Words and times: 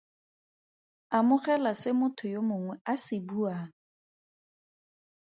Amogela 1.17 1.71
se 1.81 1.89
motho 1.99 2.25
yo 2.33 2.41
mongwe 2.49 2.75
a 2.91 2.93
se 3.03 3.17
buang. 3.27 3.67